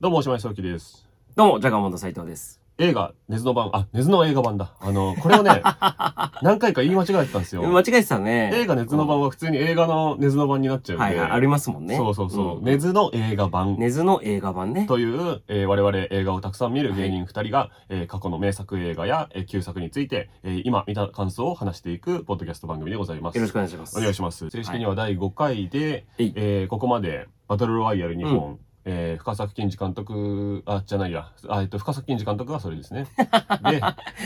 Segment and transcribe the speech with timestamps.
[0.00, 1.06] どうも、おしまいそうきです。
[1.36, 2.58] どうも、ジャガモンド斉藤です。
[2.78, 4.72] 映画、ネズの版、あ、ネズの映画版だ。
[4.80, 5.60] あの、これをね、
[6.40, 7.64] 何回か言い間違えてたんですよ。
[7.64, 8.50] 間違えてたね。
[8.54, 11.04] 映画ネズの版は普通に映画のネズの版になっちゃうんで。
[11.04, 11.98] はいはい、ありますもんね。
[11.98, 12.62] そうそうそう。
[12.62, 13.76] んネズの映画版。
[13.78, 14.86] ネズの映画版ね。
[14.86, 23.34] という、えー我々映画をたくさん見る芸人二人が、えー過去の名作映画や、えー旧作について、えー今見た感想を話していくポッドキャスト番組でございます。
[23.34, 23.98] よろしくお願いします。
[23.98, 24.48] お願いします。
[24.48, 33.06] 正式には第5回で、はいえーここまでバトルロワイヤル2本、うえー深作金次監督、あ、じゃないや、あえっと、深作金次監督がそれですね。
[33.70, 33.80] で、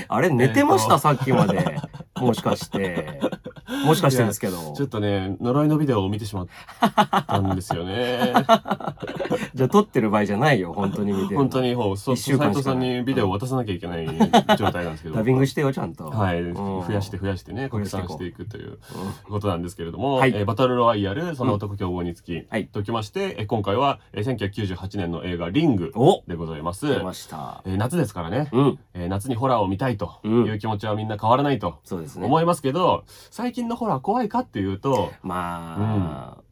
[0.08, 1.80] あれ、寝てました、えさっきまで。
[2.16, 3.20] もしかして。
[3.84, 4.74] もしかしてですけど。
[4.76, 6.46] ちょっとね、呪いのビデオを見てしまっ
[7.26, 8.32] たんですよね。
[9.54, 11.62] じゃあ撮ってる場合じゃないよ、本当に見て本当。
[11.62, 14.06] に、ほう、そう、一週間しかない斉藤さんにビデオを渡さなきゃいけない
[14.58, 15.14] 状態なんですけど。
[15.14, 16.10] ダビングしてよ、ちゃんと。
[16.10, 18.78] はい、うん増やして増やしてね、拡散していくという
[19.28, 26.86] ことなんですけれども、はいえーバトルロワイヤル、その男競合につき、はいときまして、えー今回は、えー1998年の映画リングおでございます。
[26.86, 27.62] 出ました。
[27.64, 28.78] えー夏ですからね、うん。
[28.94, 32.26] えー夏にホラーを見たいとうんいう気持ちはみんな変わらないとそうですね。
[32.26, 36.42] 思いますけど、最近のホラー怖いかっていうと、まあ、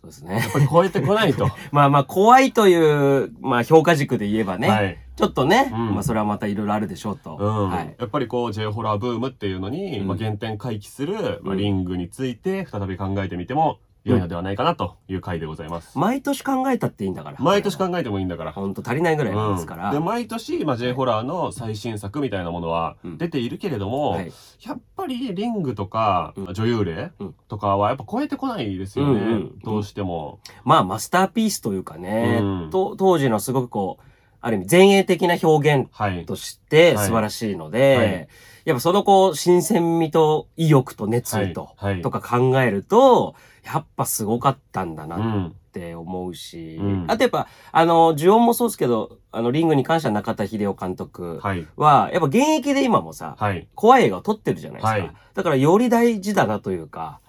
[0.00, 0.48] そうですねや。
[0.48, 1.48] っぱり超えてこないと。
[1.72, 4.68] まあまあ、怖いという、まあ、評価軸で言えばね。
[4.68, 4.98] はい。
[5.16, 7.36] ちょっとね、うんまあ、それはまたいろいろあるでしょうと。
[7.36, 7.96] うんはい。
[7.98, 15.98] やっぱりこう J ホラーブームっていうのに、うんまあ、原点回帰する、まあ、うんリングについて再び考えてみても良いのではないかなという回でございます。
[15.98, 17.36] 毎年考えたっていいんだから。
[17.40, 18.52] 毎年考えてもいいんだから。
[18.52, 19.88] ほんと足りないぐらいなんですから。
[19.88, 24.32] うんで毎年、まあ、J ホラーの最新作みたいなものはうん出ているけれども、はい。
[24.62, 30.40] やっぱりリングとか、うん女優霊うんとかはやっぱ超えてこないですよね、うんうんどうしても。
[30.64, 34.04] まあ、マスターピースというかね、うんと当時のすごくこう、
[34.40, 36.24] ある意味前衛的な表現はい。
[36.24, 38.28] としてはい素晴らしいので、はい
[38.64, 43.34] やっぱそのこう、新鮮味と意欲と熱意と、はいはいとか考えると、
[43.72, 45.08] やっぱすごかったんだう。
[45.08, 51.66] なんって思うし、うんあとやっぱ、あの、呪音もそうですけど、あの、リングに関しては中田秀夫監督はい。
[51.76, 53.68] は、やっぱ現役で今もさ、はい。
[53.74, 54.98] 怖い映画を撮ってるじゃないですか。
[54.98, 57.20] はいだからより大事だなというか。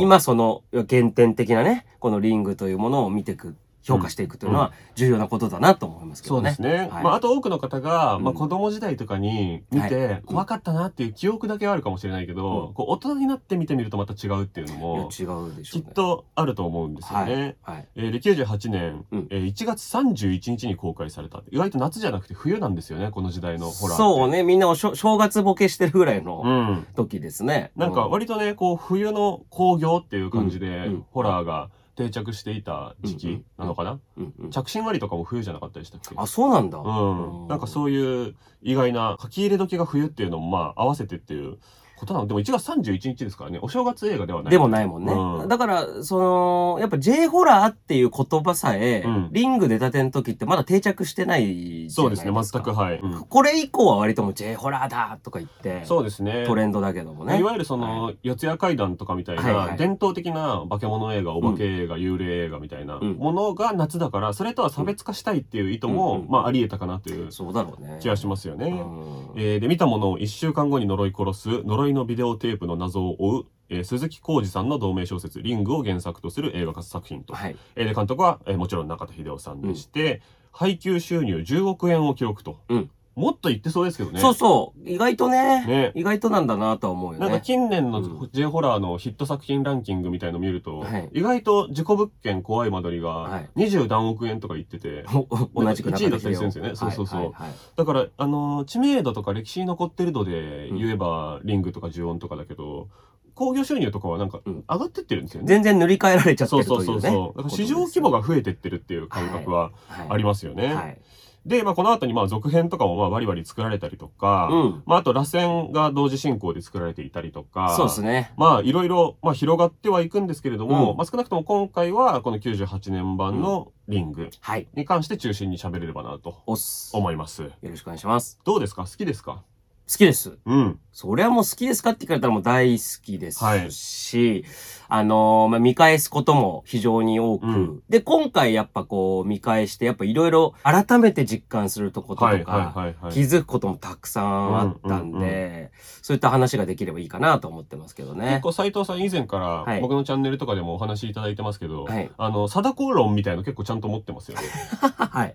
[0.00, 3.56] 今その原点的なね、このリングというものを見ていく、
[3.90, 6.52] 評価していくというのは重要なことだなと思いますけどね。
[6.54, 6.88] そうですね。
[6.90, 15.62] はいまあ、あと多くの方が、まあ、うん子供時代とかに見て、はい怖かったなっていう記憶だけはあるかもしれないけど、うんこう大人になって見てみるとまた違うっていうのも、違うでしょうね。
[15.64, 17.56] きっとあると思うんですよね。
[17.62, 17.88] はい。
[17.96, 21.42] えーで、98年、うんえー1月31日に公開された。
[21.50, 23.96] 意外と夏じゃなくて冬なんですよね、この時代のホラー。
[23.96, 26.86] そうね、みんなおしょ正月ボケしてるぐらいのうん。
[26.94, 27.72] 時ですね。
[27.76, 36.14] なんかう割とね、こう冬の興行っていう感じで、うんうんホラーが定着していた時期なのかな、うんうん着信割とかも冬じゃなかったでしたっけ？
[36.16, 36.78] あ、そうなんだ。
[36.78, 37.48] うん。
[37.48, 41.58] なんかうそういう意外な書き入れ時が冬っていうのもまあ合わせてっていう
[42.00, 42.26] ことなの。
[42.26, 44.50] でも1月31日ですからね、お正月映画ではない。
[44.50, 45.12] でもないもんね。
[45.12, 52.02] うんだから、その、やっぱ J ホラーっていう言葉さえ、うんリング出たての時ってまだ定着してないじゃないですか。
[52.02, 52.98] そうですね、全くはい。
[52.98, 56.44] うんこれ以降は割ともう J ホラーだとか言って、そうですね。
[56.46, 57.38] トレンドだけどもね。
[57.38, 67.98] いわゆるその、四谷怪談とかみたいはいはない伝統的な化け物映画、お化け映画、幽霊映画みたいなうんものが夏だから、それとは差別化したいっていう意図も、まああり得たかなというそうだろうね。
[68.00, 68.66] 気がしますよね。
[68.66, 77.34] うんえーで、見たものを1週間後に呪い殺す、呪いのビデオテープの謎を追う、えー鈴木浩二さんの同名小説、リングを原作とする映画化作品と。
[77.34, 77.56] はい。
[77.76, 82.60] えーで、監督は、えーもちろん中田秀夫さんでして、配給収入10億円を記録と。
[82.68, 84.20] うんもっと言ってそうですけどね。
[84.20, 84.88] そうそう。
[84.88, 87.26] 意外とねね意外となんだなとは思うよね。
[87.26, 95.04] なんか近年のうん J ホラーのヒット作品ランキングみたいの見ると、はい意外と自己物件怖い間取りはがい20何億円とか言ってて、
[95.54, 102.88] お同じく1位だったりするんですよねそうそうそうはいはいはいだから、あのー知名度とか歴史に残ってる度で言えば、リングとかジュオンとかだけど、
[103.34, 105.48] 興行収入とかはなんかうん上がってってるんですよね。
[105.48, 106.86] 全然塗り替えられちゃってそうるというね。
[106.86, 107.36] そうそうそう。
[107.38, 109.72] だから市場規模が増えてってるっていう感覚は
[110.08, 110.74] ありまますよね。
[110.74, 110.98] はい。
[111.46, 114.82] で、まあこの後にまあ続編とかもまあバリバリ作られたりとか、うん。
[114.86, 118.32] まああと螺旋が同時進行で作られていたりとか、そうですね。
[118.36, 124.68] まあいろいろ、まあ、広がってはいくんですけれども、うんまあ少なくとも今回はこの98年版のリングはい。
[124.74, 126.42] に関して中心に喋れればなと
[126.92, 127.42] 思います。
[127.70, 128.38] ろしくお願いします。
[128.44, 128.82] どうですか？
[128.84, 129.42] 好きですか？
[129.90, 130.38] 好きです。
[130.44, 130.78] うん。
[130.92, 134.44] それはもう好きですかって聞かれたらもう大好きですはいし、
[134.90, 143.12] あのーまあ、見返すことも非常に多く、うんで、今回やっぱこう見返して、やっぱいろいろ改めて実感するとこととか、はいはいはいはい。
[143.12, 145.70] 気づくこともたくさんあったんで、
[146.02, 148.40] そういった話ができればいいかなと思ってますけどね結。
[148.42, 154.44] 構斉藤さん以前かはいら僕のチャンネルとかでもお話しいただいてますけど、はいあの、貞子論みたいの結構ちゃんと持ってますよね。
[154.96, 155.34] はい。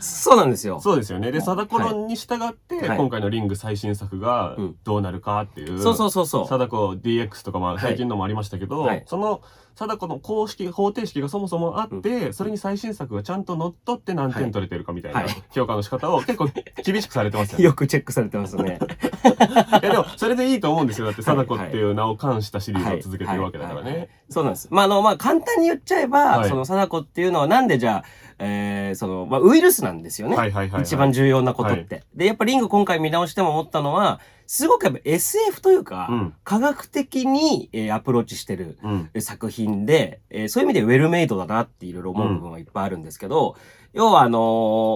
[0.00, 0.80] そうなんですよ。
[0.80, 1.32] そうですよね。
[1.32, 5.80] で、貞子論に従って、はい今回のリング最新作がうんどうなるかっていう。
[5.80, 6.46] そうそうそうそう。
[6.46, 9.42] 貞子 DX とかまあはい最近のもありましたけど、はいその
[9.76, 16.48] 貞子の公式方程式がそもそもあって、それに最新作がちゃんと乗っ取って何点取れてるかみたいなはい評価の仕方を結構
[16.82, 17.64] 厳しくされてますよね。
[17.66, 18.78] よくチェックされてますね。
[19.82, 21.06] いやでもそれでいいと思うんですよ。
[21.06, 24.08] だってはい貞子っていう名を冠したシリーズを続けてるわけだからね。
[24.30, 24.68] そうなんです。
[24.70, 28.04] まあ、あの、まあ、簡単に言っちゃえば、はいその貞子っていうのはなんでじゃあ、
[28.38, 30.36] えー、その、まあ、ウイルスなんですよね。
[30.36, 30.82] はいはいはいはい。
[30.82, 32.04] 一番重要なことって。
[32.14, 38.78] で、やっぱリング今回見直しても思ったのは、すごくやっぱ SF というか、うん科学的に、えーアプローチしてる
[39.20, 43.56] 作品で、えーそういう意味でウェルメイドだなっていろいろ思う部分はいっぱいあるんですけど、
[43.92, 44.38] 要はあの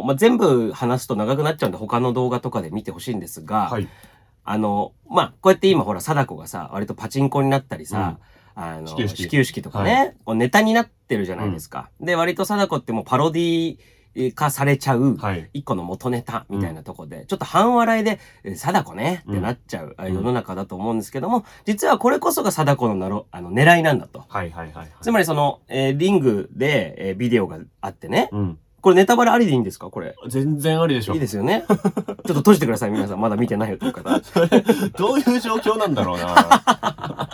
[0.04, 3.88] ーまあ、全部話すと長くなっちゃうんで他の動画とかで見てほしいんですが、はい。
[4.44, 8.18] あの、まあ、こうやって今ほら、貞子がさ、割とパチンコになったりさ、
[8.54, 11.90] あの、始球式始球式とかね、こうネタになってるじゃないですか。
[12.00, 13.76] で、割と貞子ってもうパロディ
[14.34, 15.48] 化されちゃう、はい。
[15.52, 24.24] 一個の元ネタみたいなとこで、ちょっと半笑いで、え貞子ねってなっちゃう、世の中だと思うんですけども、実はこれこそが貞子のなろあの狙いなんだと。
[24.28, 24.88] はいはいはいはい。
[25.00, 28.58] つまりその、えーリングで、えービデオがあってね、うん。
[28.80, 29.90] これネタバレありでいいんですか？
[29.90, 30.16] これ。
[30.26, 31.12] 全然ありでしょ。
[31.14, 31.64] いいですよね。
[31.68, 31.76] ちょっ
[32.24, 33.20] と閉じてください、皆さん。
[33.20, 34.18] まだ見てないよという方。
[34.98, 37.28] どういう状況なんだろうな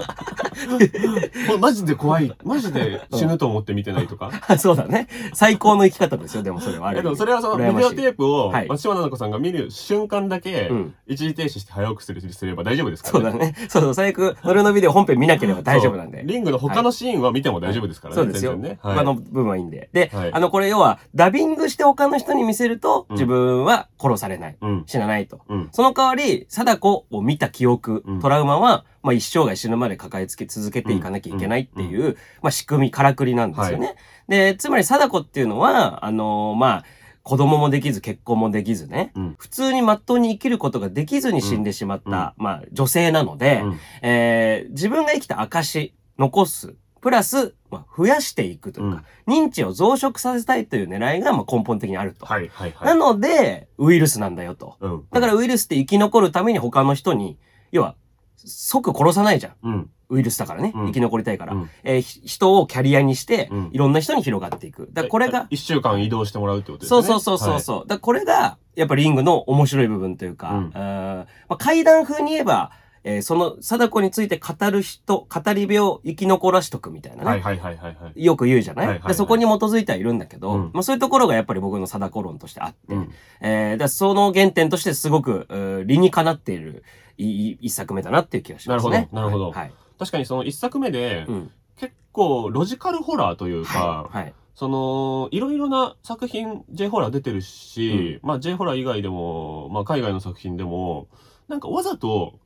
[1.60, 2.32] マジで怖い。
[2.44, 4.30] マジで死ぬと思って見てないとか。
[4.58, 5.08] そうだね。
[5.34, 7.00] 最高の生き方ですよ、でもそれはあれ。
[7.00, 13.54] えでもそれはそのビデオテープをはい松島菜々子さんが見る瞬間だけうん一時停止して早送りすれば大丈夫ですからそうだね。
[13.68, 16.22] そうそう、最悪、ノルのビデオ本編見なければ大丈夫なんで。
[16.24, 18.22] リングの他のシーンは見ても大丈夫ですからね。
[18.22, 18.56] そうですよ。
[18.56, 18.78] ね。
[18.82, 19.90] はい他の部分はいいんで。
[19.92, 24.56] で、はいあの、これ要は、ダビングして他の人に見せると、うん自分は殺されない。
[24.60, 24.84] うん。
[24.86, 25.40] 死なないと。
[25.48, 25.68] うん。
[25.72, 33.94] その代わり、貞子を見た記憶、うんトラウマは、まあ一生涯死ぬまで抱えつけ続けていかなきゃいけないっていう、まあ仕組み、からくりなんですよね。
[34.26, 36.84] で、つまり貞子っていうのは、あのーまあ、
[37.22, 39.34] 子供もできず結婚もできずね、うん。
[39.38, 52.26] 普通に真っ当に生きることができずに死んでしまった、まあ女性なので、うんえー自分が生きた証、残す、プラス、まあ、増やしていくというか、認知を増殖させたいという狙いがまあ根本的にあると。
[52.26, 52.88] はいはいはい。
[52.88, 54.76] なので、ウイルスなんだよと。
[54.80, 55.04] うん。
[55.12, 57.38] だからウイルスって生き残るために他の人に、
[57.70, 57.94] 要は、
[58.36, 59.54] 即殺さないじゃん。
[59.62, 59.90] うん。
[60.08, 60.72] ウイルスだからね。
[60.74, 61.54] うん生き残りたいから。
[61.54, 64.88] うんえーひ人をキャリアにしてうん、いろんな人に広がっていく。
[64.92, 67.02] だこれが、一週間移動してもらうってことですね？
[67.02, 67.86] そうそうそうそうそう。
[67.86, 72.70] だこれが、やっぱリングの面白い部分というか、うんあーまあ、階段風に言えば、
[73.08, 77.24] えーその、貞子について語る人、語り部を生き残らしとくみたいなね。
[77.30, 78.24] はいはいはいはいはい。
[78.24, 83.10] よく言うじゃない,、はいはいはいでそこに基づいてはいるんだけど、うんまあそういうところがやっぱり僕の貞子論としてあって、うん。
[83.40, 85.46] えー、だその原点としてすごく、
[85.86, 86.82] 理にかなっている
[87.16, 88.90] いい一作目だなっていう気がしますね。
[88.90, 89.72] なるほどなるほどはい。
[90.00, 91.50] 確かにその一作目でうん。
[91.76, 94.24] 結構ロジカルホラーというか、はい。
[94.24, 94.34] はい。
[94.56, 101.06] その、いろいろな作品、J ホラー出てるし、まあ J ホラー以外でも、まあ海外の作品でも、
[101.46, 102.40] なんかわざと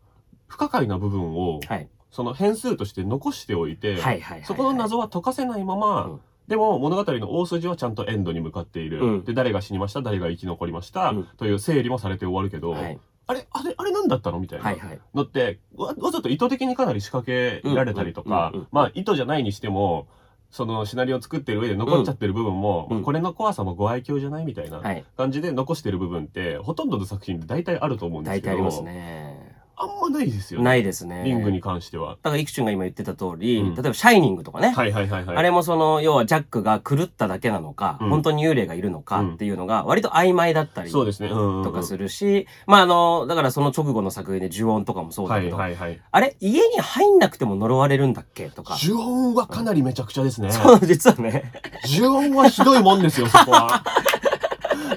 [0.50, 1.88] 不可解な部分を、はい。
[2.11, 4.23] その変数として残しておいて、はい。
[4.44, 9.00] そこの謎は解かせないまま、うんでも物語の大筋はちゃんとエンドに向かっている。
[9.00, 12.99] うんで、誰が死にました、誰が生き残りました、うんという整理もされて終わるけど、はい。
[13.29, 14.41] あれ、あれ、あれ何だったの？
[14.41, 14.64] みたいな。
[14.64, 14.79] はい。
[14.81, 15.00] はい。
[15.14, 20.08] のってわ、わざと意図的にかなり仕掛けられたりとかまあ意図じゃないにしても、
[20.50, 24.44] そのシナリオを作ってる上で残っちゃってる部分も、うんこれの怖さもご愛嬌じゃない？
[24.44, 25.05] みたいなはい。
[25.17, 29.39] 感じで残してる部分って、ほとんどの作品で大体あると思うんですけど、大体ありますね。
[29.82, 30.65] あんまないですよね。
[30.65, 31.23] ないですね。
[31.25, 32.19] リングに関しては。
[32.23, 34.71] だから、イクチュンが今言ってた通り、うん例えば、シャイニングとかね。
[34.71, 35.37] はいはいはいはい。
[35.37, 41.29] あれもその、要はジャックが狂っただけなのか、うん本当に幽霊がいるのかっていうのが、割と曖昧だったりそうですね。
[41.31, 46.00] とかするし、まああの、だからその直後の作品で呪音とかもそうだはけど、いはいはい。
[46.11, 48.76] あれ家に入んなくても呪われるんだっけとか。
[48.78, 50.50] 呪音はかなりめちゃくちゃですね。
[50.50, 51.52] そう、実はね。
[51.85, 53.83] 呪音はひどいもんですよ、そこは。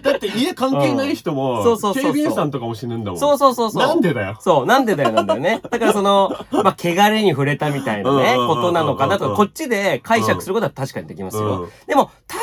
[0.01, 3.19] だって家関係ない人も、うんそうそうそうそう警備員さんとかも死ぬんだもん。
[3.19, 3.87] そうそうそうそう。
[3.87, 4.37] なんでだよ？
[4.39, 5.61] そう、なんでだよなんだよね。
[5.69, 11.63] だからその、 まあ、汚れに触れたみたいなね、うんうんうんうんことなのかなとか、こっちで解釈することは確かにできますよ。
[11.63, 12.39] うんでも、大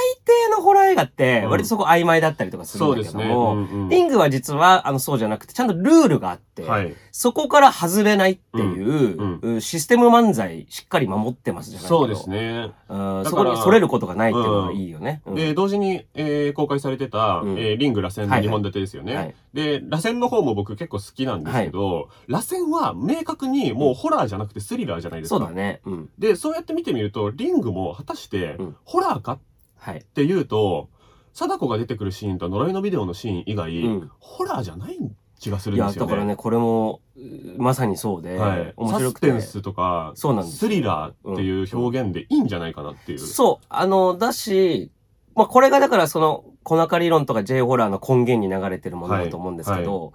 [0.48, 3.28] 抵のホラー映画って、うん割とそこ曖昧だったりとかするんだけそうですね。
[3.28, 6.94] ども、うんうんリングは実は、あの、そうじゃなくて、ちゃんとルールがあって、はい。
[7.12, 12.30] そこから外れないっていう、うんうシステム漫才しっかり守ってますじゃないけどそうです。
[12.30, 12.70] ね。
[12.88, 15.22] うん、だからそこにそれることがないっていうのがいいよね。
[15.26, 19.16] うんで、同時に、えー公開されてた、うんえーリング螺旋の2本立てですよね。
[19.16, 25.38] はいで、螺旋の方も僕結構好きなんですけど、螺旋は明確にもうホラーじゃなくてスリラーじゃないですか。
[25.38, 25.80] そうだね。
[25.84, 26.10] うん。
[26.18, 29.38] で、そうやって見てみると、リングも果たしてうん、ホラーかっ
[29.78, 30.04] はい。
[30.14, 30.88] ていうと、
[31.32, 34.98] 貞子が出てくるシーンと呪いのビデオのシーン以外、うんホラーじゃない
[35.38, 36.10] 気がするいや、んですよね。
[36.10, 39.28] だからね、これも、うまさにそうで、はい、面白くて。
[39.30, 43.18] サスペンスとか、そうなんですスリラーっていう表現でいいんじゃないかなっていう。
[43.18, 43.66] そう。
[43.70, 44.90] あの、だし、
[45.34, 50.12] まあ、これがだからその、小中理論とか J ホラーの根源に流れてるものだと思うんですけど、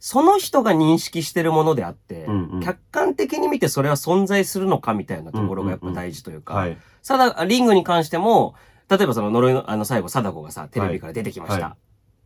[0.00, 6.78] その人が認識してるものであって、うんうん客観的に見てそれは存在するのかみたいなところがやっぱ大事というか、はい。
[7.02, 8.54] さだ、リングに関しても、
[8.88, 11.64] 例えばその呪いの、あの最後、貞子がさ、テレビから出てきました。
[11.64, 11.76] は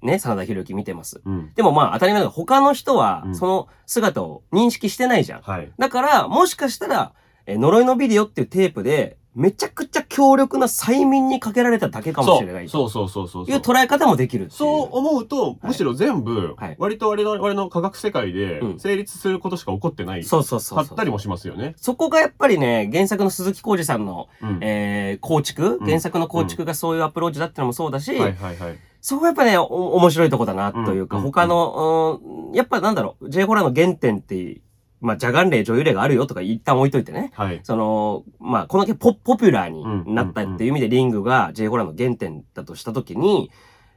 [0.02, 1.20] ね、真田広之見てます。
[1.24, 1.52] うん。
[1.54, 5.42] でもまあ当たり前だけど、他の人はう、んその姿を認識してないじゃん。
[5.42, 5.72] はい。
[5.78, 7.12] だから、もしかしたら、
[7.46, 12.68] えー呪いのビデオっていうテープで、めちゃくちゃ強力な催眠にかけられただけかもしれない。
[12.68, 13.54] そうそうそうそうそう。
[13.54, 14.48] いう捉え方もできる。
[14.50, 20.24] そう思うと、むしろ全部はい、割と我々の科学世界でうん成立することしか起こってない。
[20.24, 20.88] そうそうそうそう。
[20.88, 21.74] かったりもしますよね。
[21.76, 24.58] そこがやっぱりね、原作の鈴木浩二さんの、うん。
[24.60, 28.78] えー、構築、うん原作の構築がそういうアプローチだってのもそうだし、はいはいはい。
[29.00, 29.64] そこがやっぱね、お
[29.96, 34.60] 面白いとこだなというか、うん他の、うんやっぱなんだろう、J ホラーの原点って、
[35.00, 37.30] まあ、ジャガン霊、女優霊があるよとか一旦置いといてね。
[37.34, 37.60] はい。
[37.62, 43.50] その、まあ、このけポポピュラーにうんなったっていう意味でリングが J ホラーの原点だとしたときに、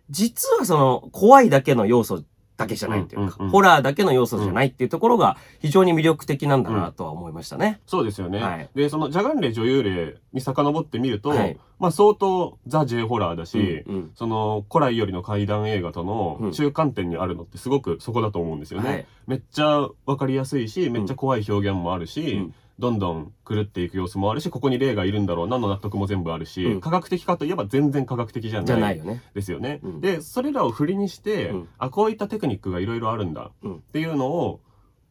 [0.10, 2.24] 実はその怖いだけの要素
[2.62, 7.82] だけじゃないっていうか、うんうんうんホラーだけの要素じゃないっていうところが非常に魅力的なんだなとは思いましたね。
[7.86, 8.40] そうですよね。
[8.40, 8.70] はい。
[8.76, 11.58] で、その、ジャガン霊女優霊に遡ってみると、はい。
[11.80, 14.12] まあ相当ザ・ジェイホラーだし、うんうん。
[14.16, 16.04] その、古来よりの怪談映画とう
[16.44, 16.46] ん。
[16.48, 18.90] の中間点にあるのってすごくそこだと思うんですよね。
[18.90, 19.06] はい。
[19.28, 26.82] めっちゃわかりやすいし、めっちゃ怖い表現もあるし、うんどんどん狂っていく様子もあるし、ここに霊がいるんだろうなの納得も全部あるし、うん。
[26.82, 28.66] 科学的かといえば全然科学的じゃない。
[28.66, 29.22] じゃないよね。
[29.34, 29.80] ですよね。
[29.84, 30.02] うん。
[30.02, 31.68] で、それらを振りにして、うん。
[31.78, 33.52] あ、こういったテクニックがいろいろあるんだ。
[33.62, 33.76] うん。
[33.76, 34.62] っていうのを、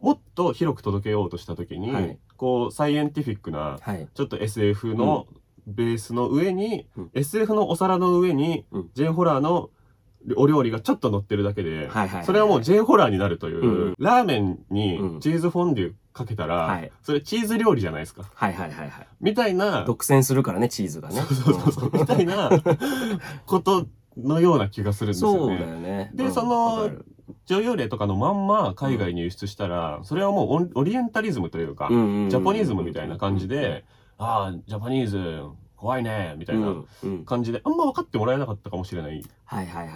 [0.01, 2.19] もっと広く届けようとしたときに、はい。
[2.37, 4.09] こう、サイエンティフィックな、はい。
[4.15, 5.27] ちょっと SF の
[5.67, 7.11] ベースの上に、うん。
[7.15, 8.91] SF のお皿の上に、うん。
[8.95, 9.71] J ホラーの
[10.37, 12.25] お料理がちょっと乗ってるだけで、はいはい。
[12.25, 18.25] それはもう J ホラーになるという、うんラーメンにうんチーズフォンデュかけたら、はいそれチーズ料理じゃないですか。
[18.35, 19.07] はいはいはいはい。
[19.21, 21.17] みたいな、独占するからね、チーズがね。
[21.23, 22.51] そうそうそうみたいな
[23.47, 23.87] こと
[24.17, 25.73] のような気がするんですよそうだね。
[25.73, 26.11] よね。
[26.15, 27.07] でうんそのわかる
[27.47, 33.85] 女優霊とかのまんま海外に輸出したら、それはもうオリエンタリズムというか、うんうんうんジャポニズムみたいな感じで、
[34.19, 35.43] ああ、ジャパニーズ
[35.81, 36.75] 怖いね、みたいな
[37.25, 39.25] 感じで、あんま分かってもらえなかったかもしれない。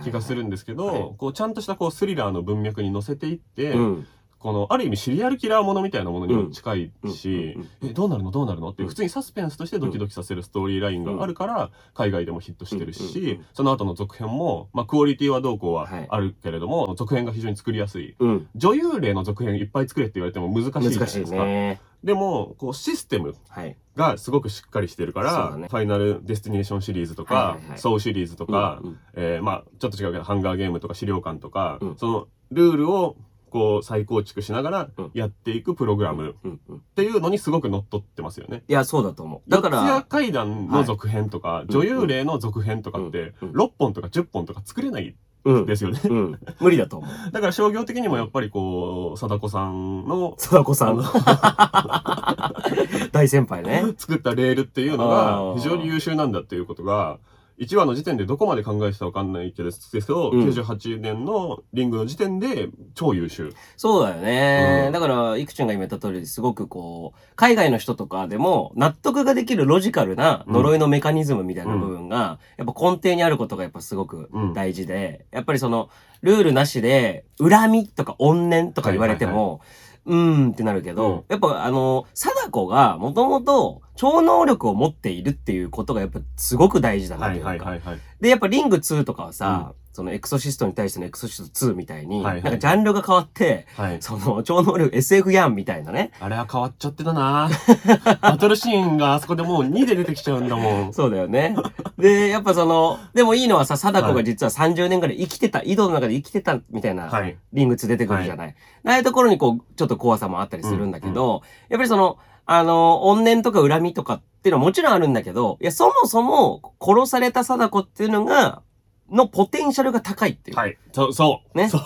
[0.03, 4.07] 気がするんですけど、はいこうちゃんとしたこうスリラーの文脈に乗せていって、うん。
[4.45, 8.31] このある意味シリアルキラーものみたいなものにも近いし、うんえどうなるの？
[8.31, 8.69] どうなるの？
[8.69, 8.89] ってうん。
[8.91, 16.07] 普通にサスペンスとしてドキドキさせるストーリーラインがあるから海外でもヒットしてるし、その後の続編も、まあ、クオリティはどうこうははい。
[16.11, 18.17] あるけれども、続編が非常に作りやすい。
[18.19, 18.49] うん。
[18.55, 21.81] 女優霊の続編いっぱい作れって言われても難しいじゃない難しいですか、ね。
[22.05, 23.79] でもこうシステムはい。
[23.97, 28.83] がすごくしっかりしてるから、ファイナルデスティネーションシリーズとか、ソウシリーズとか、
[29.15, 31.97] えーまあちょっと違うけどハンガーゲームとか資料館とか、うん。
[31.97, 33.17] そのルールを
[33.55, 36.49] こう再構築しながらうんやっていくプログラムっ
[36.97, 38.65] ていうのにすごく乗っ取ってますよね。
[38.67, 39.51] いや、そうだと思う。
[39.51, 45.67] だか四谷ら、怪談の続編とか、い女優霊の続編とかって、うんうん6本とか10本とか作れないうん。
[45.67, 46.01] ですよね。
[46.03, 46.41] うん。
[46.59, 47.11] 無理だと思う。
[47.31, 51.05] だから商業的にもやっぱりこう、貞子さんの貞子さんの
[53.13, 53.85] 大先輩ね。
[53.97, 57.19] 作ったレールっていうのが非常に優秀なんだっていうことが、
[57.59, 60.49] 1話の時点でどこまで考えてたかわかんないけど、どうん。
[60.49, 63.55] 98年のリングの時点で超優秀。
[63.77, 64.85] そうだよね。
[64.87, 64.93] うん。
[64.93, 75.91] だから、いくちゃんが今言った通り、すごくこう、海外の人とかでも納得ができるロジカルな呪いのメカニズムみたいな部分が、やっぱ根底にあることがやっぱすごく大事で、やっぱりその、
[76.23, 79.61] ルールなしで、恨みとか怨念とか言われても、
[80.07, 81.25] うーんってなるけど、うん。
[81.29, 87.49] やっぱあの、貞子がもともと超能力を持っているっていうことがやっぱすごく大事だなとはいいうか。
[87.49, 88.01] はいはいはい。
[88.21, 94.03] で、やっぱリング2とかはさ、そのエクソシストに対してのエクソシスト2みたいに、はいはいなんかジャンルが変わって、はい。
[94.03, 96.11] その超能力 SF やんみたいなね。
[96.19, 97.49] あれは変わっちゃってたな
[98.21, 100.93] バトルシーンがあそこでもう2で出てきちゃうんだもん。
[100.95, 101.55] そうだよね。
[101.97, 107.37] で、やっぱその、でもいいのはさ、貞子が実は30年ぐらい生きてた、井戸の中で生きてたみたいな、はい。
[107.53, 108.55] リング2出てくるじゃない。
[108.85, 118.63] ああいうところにこう、ちょっと怖さもあったりするんだけど、やっぱりその、あの、怨念とか恨みとかっていうのはもちろんあるんだけど、いや、そもそも殺された貞子っていうのが、
[119.11, 120.57] のポテンシャルが高いっていう。
[120.57, 120.79] はい。
[120.93, 121.59] そう、そう。
[121.59, 121.83] ねそう。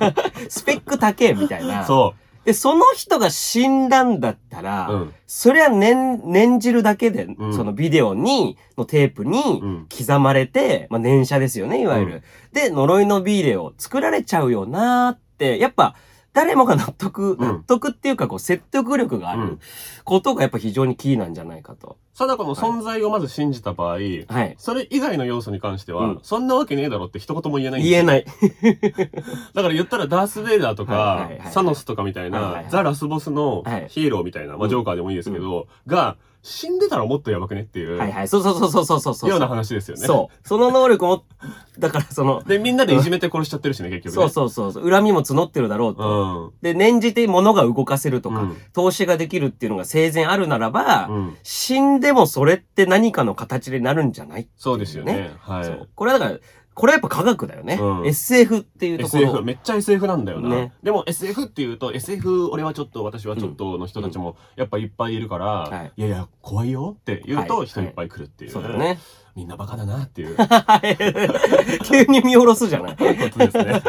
[0.48, 1.84] スペック高えみたいな。
[1.86, 4.92] そで、その人が死んだんだったら、う。
[4.92, 5.14] うん。
[5.26, 9.88] それは念、念じるだけで、うんそのビデオに、のテープにうん。
[9.88, 12.22] 刻まれて、まあ、念写ですよね、いわゆる。
[12.52, 15.94] で、呪いのビデオ作られちゃうよなーって、やっぱ、
[16.34, 19.60] 誰もが納得、うん納得っていうか、こう、説得力があるうん
[20.04, 21.96] ことがやっぱ非常にキーなんじゃないかと。
[22.12, 24.54] 貞子の存在をまず信じた場合、はい。
[24.58, 28.24] それ以外の要素に関しては、うんそんなわけねえだろって一言も言えないんですよ言えない。
[29.54, 38.28] だから言ったらダース・ベイダーとか、はいはいはいサノスとかみたいな、はいはいはいザ・ラスボスのはいヒーローみたいな、まあジョーカーでもいいですけど、が死んでたらもっとやばくねっていう、はいはい。
[38.28, 39.30] そうそうそうそうそうそうそう。
[39.30, 40.06] ような話ですよね。
[40.06, 40.48] そう。
[40.48, 41.24] その能力も、
[41.78, 44.30] だからその、で、みんなでいじめて殺しちゃってるしね、結局ね。
[44.30, 44.88] そうそうそう。
[44.90, 46.46] 恨みも募ってるだろううと。
[46.46, 46.52] ん。
[46.62, 51.36] で、念じて物が動かせるとか、うん投資ができるっていうのが生前あるならば、うん。
[51.42, 54.48] 死んでもそれって何かの形でなるんじゃない？
[54.56, 55.32] そうですよね。
[55.40, 55.64] はい。
[55.64, 55.88] そう。
[55.94, 56.38] これはだから、
[56.74, 57.78] これはやっぱ科学だよね。
[57.80, 59.22] うん SF っていうところ。
[59.24, 60.48] SF、めっちゃ SF なんだよな。
[60.48, 68.50] ねでも SF っていうと、SF 俺はちょっと、私はちょっとの人たちもやっぱいっぱいいるから、はいい、やいや、怖いよって言うとはい人いっぱい来るっていう。
[68.50, 68.98] そうだよね。
[69.36, 70.36] みんなバカだなっていう
[71.84, 72.96] 急に見下ろすじゃない。
[72.96, 73.82] ことですね。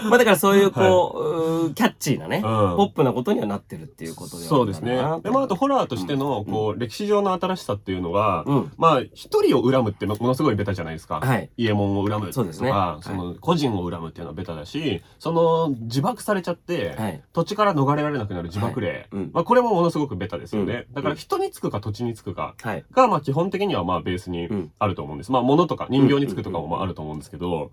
[0.08, 4.96] まあだからそういうこう、キャッチーなね、うんポップなことにはなってるっていうことではそうですね。
[5.22, 8.72] で、まああとホラーとしての、うんこう、歴史上の新しさっていうのが、うん。
[8.76, 11.20] まあ一人を恨むってものすごいベタじゃないですか。
[11.20, 11.50] はい。
[11.56, 17.22] イエモンを恨むとか、そうですねはいその個人を恨むっていうのはベタだし、その自爆されちゃって、はい。
[17.32, 19.08] 土地から逃れられなくなる自爆霊。
[19.12, 19.30] うん。
[19.32, 20.86] まあこれもものすごくベタですよね。
[20.88, 22.84] うんだから人につくか土地につくかはい。
[22.92, 24.72] が、まあ基本的にはまあベースにうん。
[24.78, 25.32] あると思うんです。
[25.32, 27.70] まあ物とか人形につくとかもまああると思うんですけど、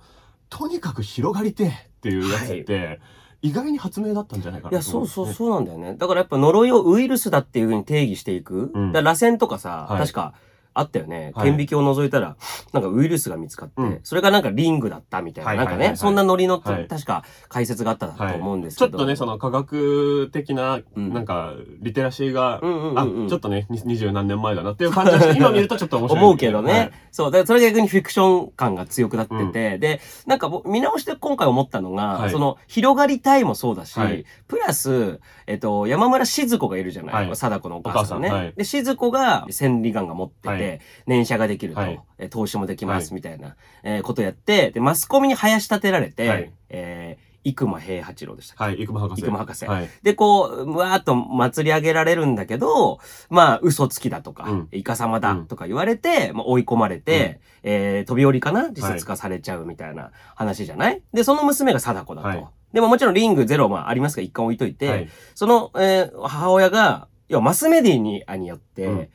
[0.51, 2.99] とにかく広がりてえっていうやつって、
[3.41, 5.33] 意外に発明だったんじゃないかいや、なとそうそう。
[5.33, 5.95] そうなんだよね。
[5.95, 8.69] だからやっぱ呪いをウイルスだっていうふうに定義していく。
[8.73, 10.33] うん螺旋とかさ、はい確か
[10.73, 11.31] あったよね。
[11.35, 11.49] はい。
[11.49, 12.37] 顕微鏡を覗いたら、
[12.71, 13.99] なんかウイルスが見つかって、うん。
[14.03, 15.79] それがなんかリングだったみたいな、はいはいはいはい。
[15.79, 16.87] なんかね、そんなノリの、はい。
[16.87, 18.89] 確か解説があったとはい思うんですけど。
[18.89, 21.13] ちょっとね、その科学的な、うん。
[21.13, 23.25] なんか、リテラシーが、うんうんうんうん。
[23.25, 26.23] あ、ちょっとね、に二十何年前だなっていう感じがして、今見るとちょっと面白い。
[26.23, 26.71] 思うけどね。
[26.71, 26.91] はい。
[27.11, 27.31] そう。
[27.31, 32.31] だからそれが逆にフィクション感が強くなってて、で、なんか僕見直して今回思ったのが、はい。
[32.31, 34.25] その、広がりたいもそうだし、はい。
[34.47, 37.35] プラス、えっと、山村静子がいるじゃない、はい。
[37.35, 38.27] 貞子のお母さんね。
[38.27, 38.53] お母さんはい。
[38.55, 40.60] で、静子が千里眼が持ってて、はい
[41.07, 41.99] 念写ができると、はい。
[42.17, 46.51] え投資もできます、はみたいな、えーことやって、で、マスコミに林立てられて、はい。
[46.69, 49.21] えー生馬平八郎でしたはい、生馬博士。
[49.23, 49.65] 生馬博士。
[49.65, 49.89] はい。
[50.03, 52.99] で、こう、わーっと祭り上げられるんだけど、
[53.31, 54.67] まあ、嘘つきだとか、うん。
[54.71, 58.69] イカ様だとか言われて、まあ、追い込まれて、えー飛び降りかな？
[58.69, 62.27] 自殺化されちゃうみたいな話じゃない、で、その娘が貞子だと。
[62.27, 62.45] はい。
[62.73, 65.09] でももちろんリングゼロはありますが、一貫置いといて、はい。
[65.33, 68.97] その、えー母親が、要はマスメディにによっうん。
[68.99, 69.09] て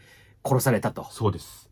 [0.47, 1.07] 殺されたと。
[1.11, 1.69] そうです。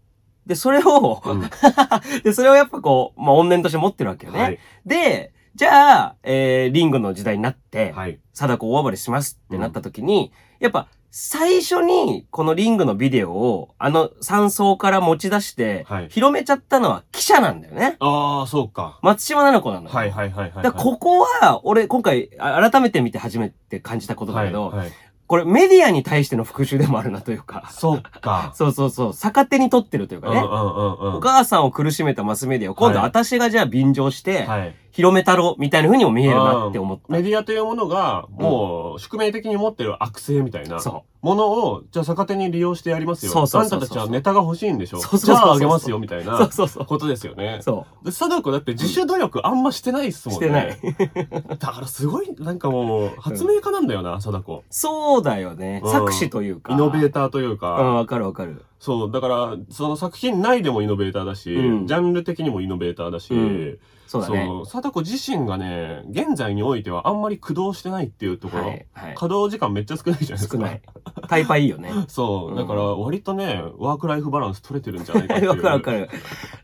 [0.47, 1.41] で、それを、うん
[2.23, 4.43] で、それをやっぱこう、まあ、怨念として持ってるわけよね。
[4.43, 4.59] はい。
[4.85, 8.19] で、じゃあ、えーリングの時代になって、はい。
[8.33, 17.97] 貞子大暴れしますってなった時に、やっぱ最初にこのリングのビデオをあの山荘から持ち出してはい広めちゃったのは記者なんだよね。
[18.01, 18.99] ああ、そうか。
[19.01, 19.95] 松島奈々子なのよ。
[19.95, 20.65] はいはいはいはい。
[20.65, 24.93] だここは、俺今回あ改めて見て初めて感じたことだけど、はいはい
[25.27, 28.53] これメディアに対しての復讐でもあるなというか、そうか。
[28.57, 30.37] そうそうそう、逆手に取ってるというかね。
[30.37, 31.15] うんうんうんうん。
[31.17, 34.75] お母さんを苦しめたマスメディアを今度はい私がじゃあ便乗して、はい。
[34.95, 37.13] 広めたろみたいな風にも見えるなって思った。
[37.13, 40.79] メディアというものが、もう、宿命的に持ってる悪性みたいな。
[40.79, 43.33] そものを、じゃあ逆手に利用してやりますよ。
[43.33, 46.85] そうそうあんたたちはネタが欲しいんでしょそうじゃああげますよ、みたいそうなそうそう。
[46.87, 47.59] ことですよね。
[47.63, 50.33] そで、貞子だって自主努力あんましてないっすう。
[50.33, 50.79] もんね。
[50.79, 51.39] してない。
[51.59, 54.63] だからすごい、なんかもう、発明家なんだよな、貞子。
[54.71, 55.81] そうだよね。
[55.83, 56.73] うん作詞というか。
[56.73, 58.63] イノベーターといううん、か、わかるわかる。
[58.85, 64.49] そう、だから、その作品内でもイノベーターだし、うんジャンル的にもイノベーターだし、うんそうだね。
[64.67, 68.87] 貞子自身がね、現在においてはあんまり駆動してないっていうところ、はい。
[68.93, 69.15] はい。
[69.15, 70.57] 稼働時間めっちゃ少ないじゃないですか。
[70.57, 70.83] 少ない。
[71.29, 71.91] タイパいいよね。
[72.09, 75.51] そう、うんだから割とね、ワークライフバランス取れてるんじゃないかっていう。
[75.51, 76.11] わかるわかる。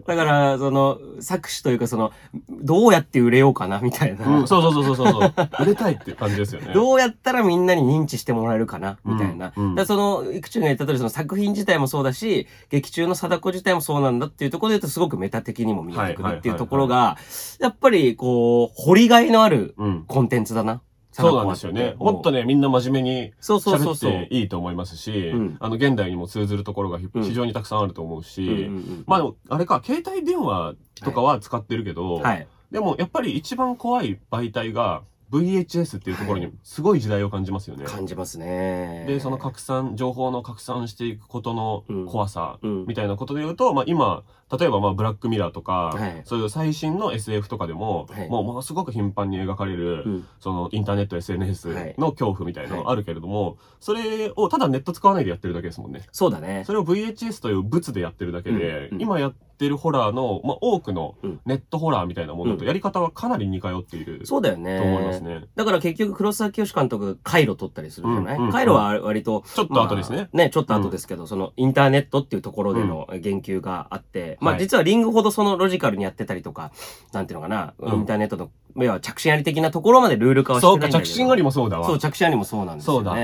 [0.07, 2.13] だから、その、作詞というか、その、
[2.49, 4.27] どうやって売れようかな、みたいな。
[4.27, 5.33] うん、そうそうそうそうそう。
[5.61, 6.73] 売れたいっていう感じですよね。
[6.75, 9.53] どうやったらみんなに認知してもらえるかな、みたいな。
[9.57, 17.17] うんうんだからその、いくちゅんが言った通り、その作品自体もそうだし、劇中の貞子自体もそうなんだっていうところで言うと、すごくメタ的にも見えてくるっていうところが、
[17.61, 20.05] やっぱり、こう、掘りがいのあるうん。
[20.07, 20.83] コンテンツだな。
[21.13, 21.95] そうなんですよね。
[21.99, 24.13] もっとね、ね、みんな真面目にそうそうそう喋っそう。
[24.13, 32.47] ていいと思いますし、うんあの、現代にも通ずるところが非常にたくさんあると思うし、うんうんうんまああれか、携帯電話とかは使ってるけど、はい。
[32.71, 37.85] でもやっぱり一番怖い媒体が VHS っていうところにすごい時代を感じますよね。
[37.85, 39.05] 感じますね。
[39.07, 42.87] で、その拡散、情報の拡散していくことの怖さうん。
[42.87, 44.25] みたいなことで言うと、まあ今、
[44.59, 46.23] 例えばまあブラックミラーとか、はい。
[46.25, 48.29] そういう最新の SF とかでも、はい。
[48.29, 50.27] もうものすごく頻繁に描かれる、うん。
[50.41, 51.95] そのインターネット SNS はい。
[51.99, 56.03] の恐怖みたいなのがあるけれども、それをただネット使わないでやってるだけですもんね。
[56.11, 56.65] そうだね。
[56.67, 58.95] それを VHS という物でやってるだけで、うん。
[58.97, 59.03] うん。
[59.03, 64.81] 今やってるホラーの、まあ、多くのうんネットホラーみたいなものとやり方はかなり似通っているとそうだよね。
[64.81, 65.45] 思いますね。
[65.57, 70.17] だから結局黒沢清監督回路撮ったりするじゃない、うんうん回路は割と、ちょっと後ですね。
[70.19, 76.73] まあね、ちょっと後ですけど、そのインターネットっていうところでの言及があって、まあはい実はリングほどそのロジカルにやってたりとか、
[77.13, 81.11] なんていうのかな、うんインターネットの、要は着信あり的なところまでルール化はしてそうか、ないんだけど。
[81.11, 81.87] 着信ありもそうだわ。
[81.87, 82.99] そう、着信ありもそうなんですよね。
[82.99, 83.15] そうだ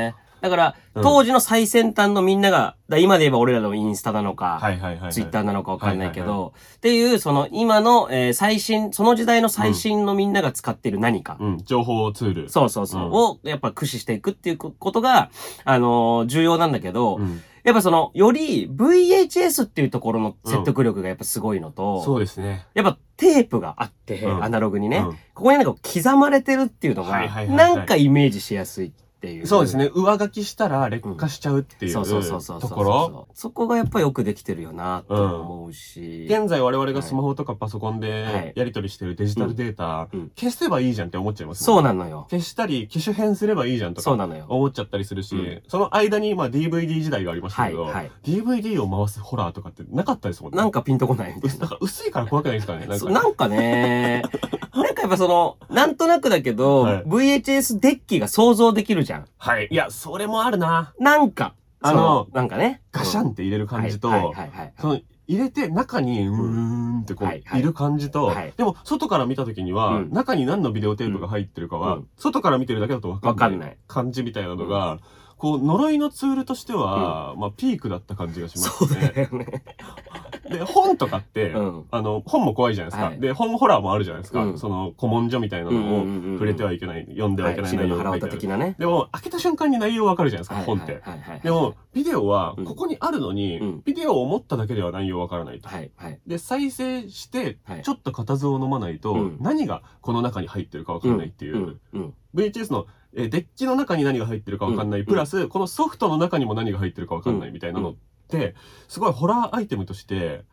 [0.47, 5.13] だだから、うん当時の最先端のみんなが、だ今で言えば俺らのインスタなのか、はいはいはいはい。
[5.13, 11.37] ツイッターなのかわかんないけど、はいはいっていう、その今の、えー最新、その時代の最新のみんなが使ってる何か。
[11.39, 12.49] うん、情報ツール。
[12.49, 13.03] そうそうそう。
[13.03, 15.31] うんを、やっぱ駆使していくっていうことが、
[15.65, 17.43] あのー重要なんだけど、うん。
[17.63, 22.65] やっぱその、より VHS っていうところの説得力がやっぱすごいのと、そうですね。
[22.75, 29.06] やっぱテープがあって、うんアナログにね、うんここになんか刻まれてるっていうのが、はいはいはいはいなんかイメージしやすいっていう。
[29.47, 29.91] そうですね。
[29.95, 33.29] 上書きしたら劣化しちゃうっていうそうそうそうそうそうところ。
[33.35, 36.27] そこがやっぱよくできてるよなと思うし。
[36.29, 42.27] 現在我々がスマホとかパソコンはいでやり取りしてるデジタルデータ消せばいいじゃんって思っちゃいますねそうなのよ。
[42.31, 44.47] 消したり、機種変すればいいじゃんとかそうなのよ。
[44.49, 47.87] 思っちゃったりするし、うんその間にまあ DVD 時代がありましたけど、
[48.25, 50.59] DVD を回すホラーとかってなかったですもんね。
[50.59, 51.37] なんかピンとこないな。
[51.37, 52.87] んか薄いから怖くないですかね？
[52.87, 54.23] なんか そうなんかね、
[54.83, 59.27] なんかやっぱその、なんとなくだけど、はい VHS デッキが想像できるじゃん。
[59.39, 59.69] はい。
[59.71, 60.95] いや、それもあるな。
[60.99, 61.55] なんか。
[61.81, 62.81] あのなんかね。
[62.91, 74.99] ガシャンって入れる感じと、はいはいはいはいその入れて中にうーんってこう、はいはいいる感じと、はいでも外から見た時には、うん中に何のビデオテープが入ってるかは、うん外から見てるだけだと分かんないわかんない感じみたいなのが、
[75.37, 79.13] こう呪いのツールとしては、まあピークだった感じがしますそうね。
[79.15, 79.65] だよね。
[80.49, 81.85] で、本とかって、うん。
[81.91, 83.07] あの、本も怖いじゃないですか。
[83.07, 83.21] はい。
[83.21, 84.45] で、本ホラーもあるじゃないですか。
[84.45, 84.59] うん。
[84.59, 86.05] その古文書みたいなのを
[86.35, 88.33] 触れてはいけない、読んではいけない内容が書いてある。
[88.33, 88.77] 渡的なね。
[88.79, 91.03] でも、開けた瞬間に内容わかるじゃないですか、本って。
[91.43, 92.65] でも、ビデオはうん。
[92.65, 93.83] ここにあるのに、うん。
[93.85, 95.69] ビデオを持っただけでは内容わからないと。
[96.27, 99.37] で、再生してはい、ちょっと固唾を飲まないと、うん。
[99.41, 101.79] 何がこの中に入ってるかわからないっていう。
[102.35, 105.07] VHS の、えーデッキの中に何が入ってるかわかんない、うん。
[105.07, 107.95] プラス、このソフトの中にも何が入ってるかわかんないみたいなのっ
[108.29, 108.55] て、
[108.89, 110.45] すごいホラーアイテムとして、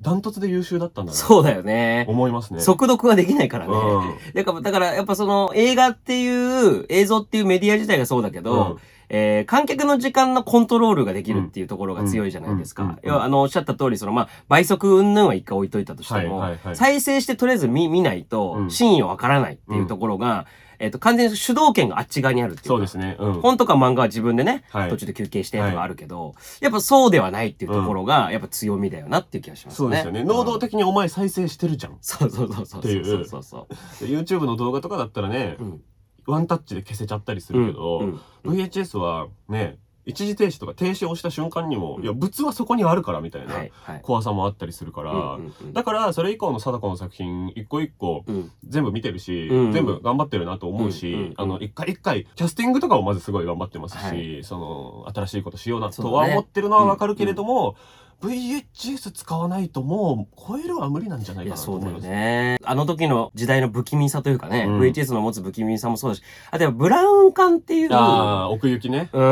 [0.00, 2.04] ダントツで優秀だったんだそうだよね。
[2.08, 2.60] 思いますね。
[2.60, 3.72] 速読ができないからね。
[3.72, 4.34] うん。
[4.34, 8.78] だから、だからやっぱその映画っていう、映像っていうメディア自体がそうだけど、うん。
[9.14, 12.82] えー観客の時間のコントロールができるっていうところが強いじゃないですか。
[12.82, 12.88] うん。
[12.90, 12.98] うん。
[13.02, 18.70] 要は、あの、おっしゃった通り、その、まあ、倍速云々は一回置いといたとしても、再生してとりあえず見、見ないとう、ん。
[18.70, 20.46] 真意はわからないっていうところが、
[20.82, 22.68] えっ、と、完全に主導権があっち側にあるっていうか。
[22.70, 23.16] そうですね。
[23.20, 23.32] うん。
[23.40, 29.76] 本とか漫画は自分でね、はい途中で休憩してとかあるけど、やっぱそうではないっていうところが、やっぱ強みだよなっていう気がしますね。
[29.76, 30.24] そうですよね。
[30.24, 31.98] ん能動的にお前再生してるじゃん。
[32.00, 34.08] そうそうそうそうっていうそうそうそう。
[34.08, 35.80] で YouTube の動画とかだったらね、うん
[36.24, 42.02] ワンタッチで消せちゃったりするけど、うん VHS はね、一時停止とか停止を押した瞬間にも、うん。
[42.02, 43.54] いや、物はそこにあるからみたいな。
[44.02, 45.38] 怖さもあったりするから、
[45.72, 48.50] だから、それ以降の貞子の作品、一個一個、うん。
[48.66, 54.44] 全部見てるし、うん全部頑張ってるなと思うし、あの、一回一回、キャスティングとかをまずすごい頑張ってますし、はい。
[54.44, 57.76] その、新しいことしようなとは思ってるのはわかるけれども、
[58.22, 62.06] VHS 使わないともう、超えるは無理なんじゃないいや、かなとそうだいます。
[62.06, 62.56] ね。
[62.62, 69.10] あの時の時代の不気味さというかね、うん VHS の持つ不気味さもそうだし、あとやっぱブラウン管っていう、ああ、奥行きね。
[69.12, 69.22] うん。
[69.22, 69.26] う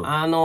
[0.00, 0.06] ん。
[0.06, 0.38] あの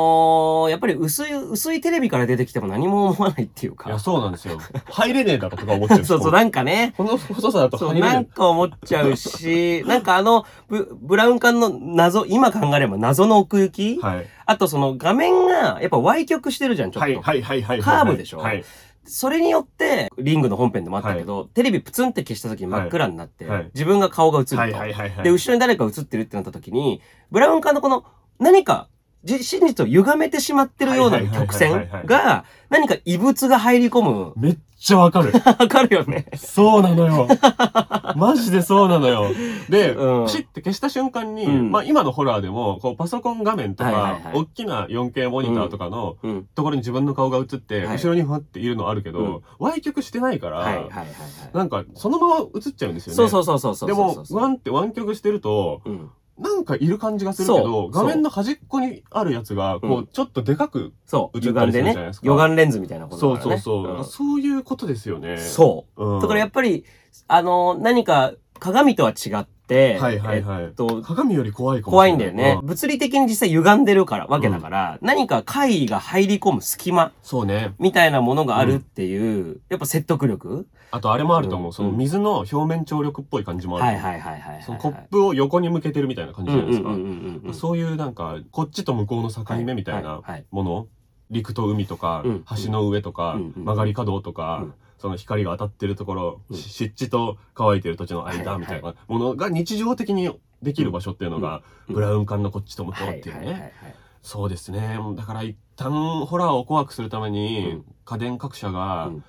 [0.68, 3.90] ー、やっぱり薄い、薄いテレビから出てきても何も思わないっていうか。
[3.90, 4.60] いや、そうなんですよ。
[4.92, 6.06] 入れねえだろとか思っちゃう。
[6.06, 6.94] そうそう、なんかね。
[6.98, 14.06] この細さだとそう、入れねなんか思っちゃうし、なんかあの、ブ、ブラウン管の謎、今考えれば謎の奥行き、え。
[14.06, 14.28] はい。
[14.52, 17.10] あとその画面が、やっぱ歪曲してるじゃん、ちょっと。
[17.10, 17.82] はい、はい、はい、はい。
[17.82, 18.40] カーブでしょ？
[18.40, 18.64] はい。
[19.06, 24.58] それによって、リングの本編でもあったけど、テレビプツンって消した時に真っ暗になって、はい自分が顔が映ると。
[24.58, 25.10] はい、はい、はい。
[25.10, 28.04] はいで、後ろに誰か映ってるってなった時に、ブラウン管のこの、
[28.40, 28.91] 何か、じ
[29.26, 34.34] 真実を歪めてしまってるようなはいはいはい曲はいはい線が、何か異物が入り込む。
[34.36, 35.32] めっちゃわかる。
[35.46, 36.26] わかるよね。
[36.36, 37.28] そうなのよ。
[38.18, 39.28] マジでそうなのよ。
[39.70, 46.46] で、うんプシッて消した瞬間に、うんまあ今のホラーでも、こうパソコン画面とか、はいはいはい大きな 4K モニターとかのうん。
[46.56, 51.08] ところに自分の顔が映って、はい後ろにふわっているのあるけど、歪曲してないから、はいはいはいはい。
[51.54, 53.16] なんかそのまま映っちゃうんですよね。
[53.18, 53.88] そうそうそうそう。
[53.88, 56.10] でもワンって湾曲してると、うん。
[56.42, 61.38] なんかいる感じがするけそど、う画面の端っこにあるやつが、こうう、ちょっとでかく、そう。
[61.38, 62.22] 映ったりすでねるじゃないです。
[62.22, 63.62] か魚眼レンズみたいなことそうだからね。
[63.62, 65.38] そうそう、んそういうことですよね。
[65.38, 66.06] そう。
[66.16, 66.20] うん。
[66.20, 66.84] だからやっぱり、
[67.28, 70.64] あの、何か鏡とは違って、はいはいはい。
[70.66, 72.60] えっと、鏡より怖いかも怖いんだよね。
[72.62, 77.74] 物理的に実際歪んでるから、わけだから、何か怪異が入り込む隙間そうね。
[77.80, 80.68] みたいなものがあるっていう、やっぱ説得力。
[80.92, 81.68] あとあれもあると思う。
[81.68, 81.74] うん。
[81.74, 83.86] その水の表面張力っぽい感じもある。
[83.86, 84.64] はいはいはいはいはい。
[84.64, 86.90] そのコップを横に向けてるみたいな感じじゃないですか。
[86.90, 87.54] うんうんうんうんうん。
[87.56, 90.46] そういうなんか、こっちと向こうの境目みたいはいなはいはい。
[90.52, 90.88] もの、
[91.32, 92.46] 陸と海とか、うん。
[92.64, 93.54] 橋の上とか、うん。
[93.58, 93.66] うん。
[93.66, 96.58] 曲がり角とか、うんその光が当たってるところ、うん。
[96.58, 101.96] し湿地と乾いてる土地の間みたいなものが日常的にできる場所っていうのが、うん。
[101.96, 103.74] ブラウン管のこっちと向こうはっていうね。
[104.22, 105.00] そうですね。
[105.16, 107.86] だから一旦ホラーを怖くするために、うん。
[108.06, 109.24] 家電各社が、うん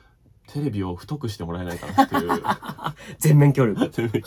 [0.48, 2.42] テレビを太くしてもらえないかなっていう。
[3.18, 3.88] 全面協力。
[3.90, 4.22] 全然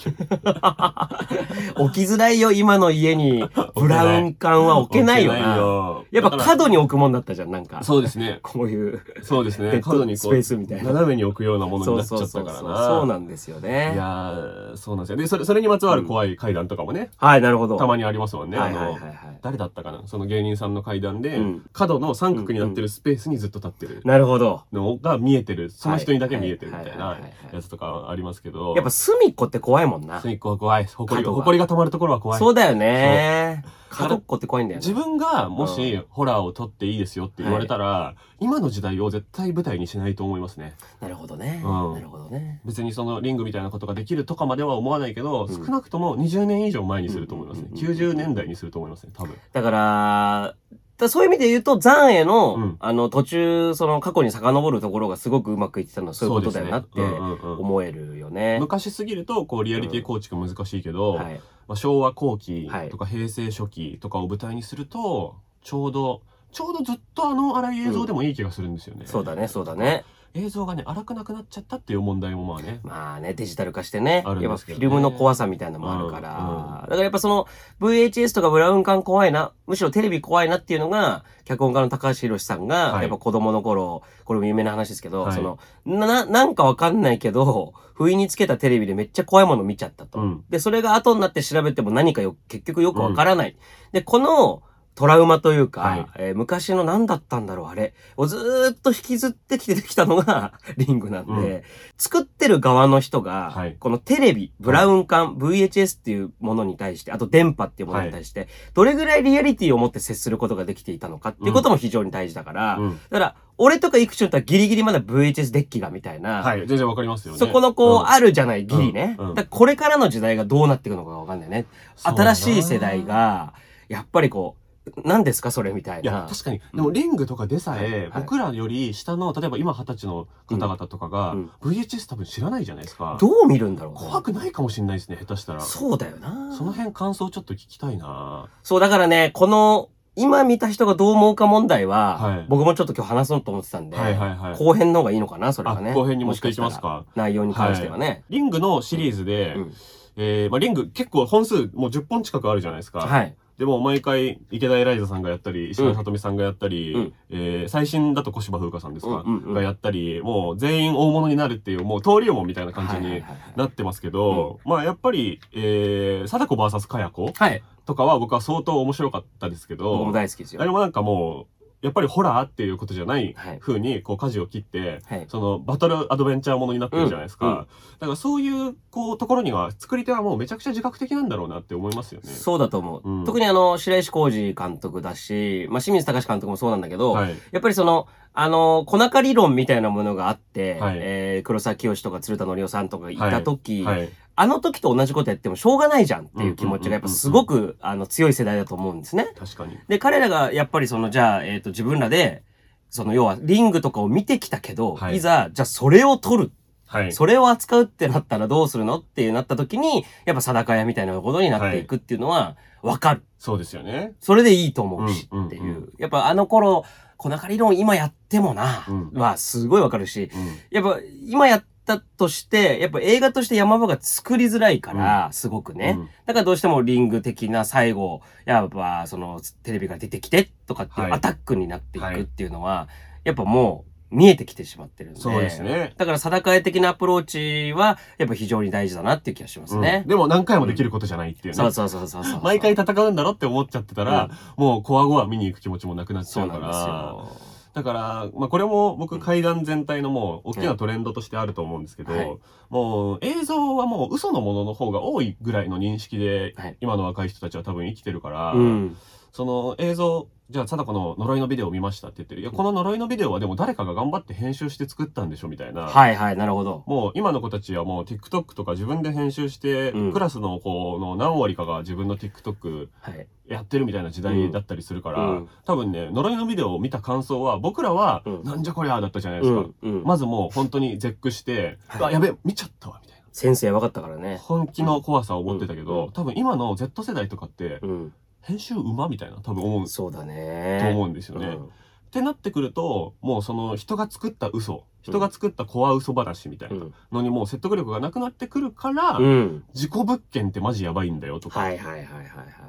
[1.78, 3.48] 置きづらいよ、今の家に。
[3.76, 5.56] ブラウン管は置けないよな。
[5.56, 7.84] よやっぱ角に置くもんだったじゃん、なんか。
[7.84, 8.40] そうですね。
[8.42, 9.82] こういう、そうですね。
[9.82, 10.94] 角にこスペースみたう、いな。
[10.94, 12.88] 斜めに置くようなものになっちゃったからな。
[12.88, 13.92] そうなんですよね。
[13.94, 15.18] いやー、そうなんですよ。
[15.18, 17.78] で、それ、それにまつわる怖い階段とかもね、はい、なるほど。
[17.78, 18.58] たまにありますもんね。
[18.58, 19.16] あのはいはいはい、はい。
[19.42, 20.02] 誰だったかな？
[20.06, 24.64] その芸人さんの階段で、うん角の三角になってるスペースにずっと立ってるなるほど。
[24.72, 25.70] のが見えてる。
[25.70, 28.74] その人にだけ見えてるみたいなはいはいはいはいやつとかありますけど。
[28.76, 30.22] やっぱ隅っこって怖いもんな。
[30.22, 30.86] 隅っこは怖い。
[30.86, 32.40] 誇りが、りが溜まるところは怖い。
[32.40, 33.64] そうだよね。
[33.90, 34.86] 角っこって怖いんだよね。
[34.86, 40.76] 自分がもしうホラーを撮っていいですよって言われたら、今の時代を絶対舞台にしないと思いますね。
[41.00, 41.62] なるほどね。
[41.64, 42.60] うんなるほどね。
[42.66, 47.70] 別にそのリングみたいなことができるとかまでは思わないけど、うん少なくとも20年以上前にすると思いますね。
[47.72, 49.36] うんうんうんうん90年代にすると思いますね、多分。
[49.54, 50.56] だから、
[50.98, 58.58] だそういう意味で言うと、残影の、うんあの、途中、その過去に遡るところがすごくうまくいってたのはそういうことだよなってそうですねうんうんうん思えるよね。
[58.62, 61.42] 昔すぎると、こう、リアリティ構築難しいけど、はい。
[61.68, 69.06] まあ、昭和後期はいとか平成初期とかを舞台にすると、ちょうど、ちょうどずっとあの荒い映像でもいい気がするんですよね。
[69.08, 69.76] そうだね、そうだ。
[69.76, 70.06] ね。
[70.36, 72.82] 映像がね、荒くなくなっちゃったっていう問題もまあね。
[72.84, 74.22] まあね、デジタル化してね。
[74.26, 76.38] あるんやっぱですけどねフィルムの怖さみたいなのもあるから。
[76.38, 77.48] うんうんだからやっぱその
[77.80, 90.20] VHS とかブラウン管怖いな、むしろテレビ怖いなっていうのが、脚本家の高橋宏さんが、はいやっぱ子供の頃、これも有名な話ですけど、はいその、な、なんかわかんないけど、不意につけたテレビでめっちゃ怖いもの見ちゃったと。
[90.20, 93.56] うんで、それが後になって調べても何かよ、結局よくわからない。
[93.94, 94.62] で、この、
[94.96, 97.94] トラウマというか、はいえー昔の何だったんだろう、あれ。
[98.18, 101.62] をずーっと引きずってきてできたのが リングなんで、うん
[101.98, 112.92] 作ってる側の人が、はいこのテレビ、ブラウン管、VHS っていうものに対して、あと電波っていうものに対して、どれぐらいリアリティを持って接することができていたのかっていうことも非常に大事だから、うん。
[112.92, 117.40] だから、俺とかイクチュンとはギリギリまだ VHS デッキがみたいな、はい、全然わかりますよね。
[117.40, 119.16] そこのこう、んあるじゃない、ギリね。
[119.18, 121.66] うんうんだからこれからの時代がどうなっていくのかがわかんないね。
[121.96, 123.54] そうだな新しい世代が、
[123.88, 124.65] やっぱりこう、
[125.04, 126.28] 何ですかそれみたいいやな、。
[126.28, 126.62] 確かに。
[126.74, 133.18] でも、リングとかでさえ、はい僕らより下の、例えば今二十歳の方々とかが、うん VHS 多分知らないじゃないですか。
[133.20, 135.62] どう見るんだろうね怖くないかもしれないですね、下手したら。
[135.62, 136.56] そそうだよな。
[136.66, 144.58] の辺感想ちょっと聞きたいなそう、だからね、この、今見た人がどう思うか問題は、はい僕もちょっと今日話そうと思ってたんで、はいはいはい。
[144.58, 145.94] 後編の方がいいのかな、それあはね。
[145.94, 147.06] 後編に持っていきもしかしたらますか。
[147.16, 148.24] 内容に関してはね。
[148.30, 149.74] リングのシリーズで、うん
[150.18, 153.00] えー、まあリング結構本数もう10本近くあるじゃないですか。
[153.00, 153.36] はい。
[153.58, 157.14] でも毎回池田エライザさんがやったり、石原さとみさんがやったり、うん。
[157.30, 159.54] えー最新だと小芝風花さんですか、うんうんうん。
[159.54, 163.40] がやったり、もう全員大物になるっていう、もう登竜門みたいな感じにはいはいはいはい。
[163.56, 167.64] なってますけど、まあやっぱり、えー、貞子 VS かや子はい。
[167.86, 170.62] とかは僕は相当面白かったですけ僕もど、大好きですよ。
[170.62, 171.55] あれもなんかもう、
[171.86, 175.26] やっぱりホラーっていうことじゃないはい風に、こう、舵を切って、はい。
[175.28, 177.46] その、バトルアドベンチャーものになってるじゃないですか。
[177.46, 182.30] うんうんだからそういう、こう、ところには、作り手はもうめちゃくちゃ自覚的なんだろうなって思いますよね。
[182.30, 183.10] そうだと思う。
[183.10, 187.36] うん特にあの、白石浩二監督だし、まあ、清水隆監督もそうなんだけど、はい。
[187.52, 194.10] やっぱりその、あの、小中理論みたいなものがあって、はいえー黒沢清とか鶴田則夫さんとかがいた時、はい。
[194.36, 199.34] あの時と同じことやってもしょうがないじゃんっていう気持ちがやっぱすごく、あの、強い世代だと思うんですね。
[199.38, 199.78] 確かに。
[199.88, 202.44] で、彼らがやっぱりその、じゃあ、えっ、と、自分らで、
[202.90, 206.52] その、要は、リングとかを見てきたけど、はいい、ざ、じゃあそれを取る。
[206.86, 207.14] はい。
[207.14, 213.24] それを扱うってなったらどうするのってなった時に、やっぱ定屋みたいなことになっていくっていうのは、わかる。
[213.40, 214.14] そうですよね。
[214.20, 215.64] それでいいと思うし、うんっていう。
[215.64, 216.84] うんうんやっぱあの頃、
[217.18, 220.58] 小中理論今やってもな、うんはすごいわかるし、うん。
[220.70, 225.96] やっぱ今やったとして、やっぱ映画として山場が作りづらいから、すごくね。
[225.98, 232.88] うんだからどうしてもリング的な最後、やっぱそのテレビが出てきてとかっていうはいアタックになっていはいくっていうのは、
[233.24, 235.20] やっぱもう見えてきてしまってるんで。
[235.20, 235.94] そうですね。
[235.98, 240.10] だから定か的なアプローチは、やっぱ非常に大事だなっていう気がしますねうん。
[240.10, 241.54] でも何回もできることじゃないっていうね。
[241.54, 242.42] そうそうそうそうそう。
[242.44, 246.88] 毎回戦うんだろって思っちゃってたら、もうコアゴア見に行く気持ちもなくなっちゃうかそうなんですら。
[246.88, 247.55] よ。
[247.76, 252.38] だから、まあこれも僕階段全体のもう大きなトレンドとしてあると思うんですけど、はい。
[252.70, 256.78] もう映像はもう嘘のものの方が多いぐらいの認識で、はい。
[256.80, 258.98] 今の若い人たちは多分生きてるから、うん。
[259.34, 262.42] その映像、じゃあ、貞子の呪いのビデオを見ましたって言ってる。
[262.42, 265.84] いや、この呪いのビデオはでも誰かが頑張って編集して作ったんでしょみたいな。
[265.88, 266.84] はいはい、なるほど。
[266.86, 273.28] もう今の子たちはもう TikTok とか自分で編集して、うんクラスの子の何割かが自分の TikTok はい。
[273.48, 279.62] やってるみたいな時代だったりするから、うん多分ね、呪いのビデオを見た感想は僕らは、うんなんじゃこりゃだったじゃないですか。
[279.62, 279.74] うん。
[279.82, 280.04] うん。
[280.04, 283.26] まずもう本当に絶句して、はいあ、やべ、見ちゃったわ、みたいな。
[283.32, 284.38] 先生分かったからね。
[284.44, 288.14] 本気の怖さを持ってたけど、うん多分今の Z 世代とかって、うん。
[288.46, 290.80] 編集うまみたいな多分思う、そうだね。
[290.82, 291.48] と思うんですよね。
[291.48, 291.70] うん
[292.06, 299.64] ってなってくると、もうその人が作った嘘、人が作ったコア嘘話みたいなのにもう説得力がなくなってくるから、うん。
[299.74, 302.26] 事故物件ってマジやばいんだよとか、はいはいはいはいはい。